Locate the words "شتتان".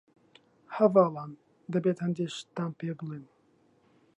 2.35-2.71